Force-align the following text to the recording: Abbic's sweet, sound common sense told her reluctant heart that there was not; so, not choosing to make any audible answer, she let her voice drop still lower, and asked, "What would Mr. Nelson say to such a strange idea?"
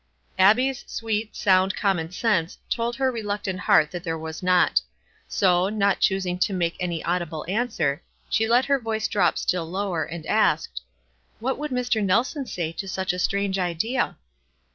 Abbic's 0.39 0.83
sweet, 0.91 1.35
sound 1.35 1.75
common 1.75 2.09
sense 2.11 2.57
told 2.71 2.95
her 2.95 3.11
reluctant 3.11 3.59
heart 3.59 3.91
that 3.91 4.03
there 4.03 4.17
was 4.17 4.41
not; 4.41 4.81
so, 5.27 5.69
not 5.69 5.99
choosing 5.99 6.39
to 6.39 6.53
make 6.53 6.75
any 6.79 7.03
audible 7.03 7.45
answer, 7.47 8.01
she 8.27 8.47
let 8.47 8.65
her 8.65 8.79
voice 8.79 9.07
drop 9.07 9.37
still 9.37 9.69
lower, 9.69 10.03
and 10.03 10.25
asked, 10.25 10.81
"What 11.39 11.59
would 11.59 11.69
Mr. 11.69 12.03
Nelson 12.03 12.47
say 12.47 12.71
to 12.71 12.87
such 12.87 13.13
a 13.13 13.19
strange 13.19 13.59
idea?" 13.59 14.17